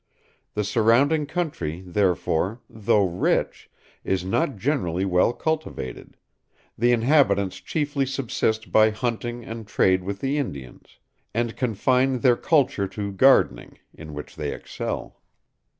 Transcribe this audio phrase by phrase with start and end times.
[0.55, 3.69] The surrounding country, therefore, though rich,
[4.03, 6.17] is not generally well cultivated;
[6.75, 10.97] the inhabitants chiefly subsist by hunting and trade with the Indians,
[11.35, 15.21] and confine their culture to gardening, in which they excel."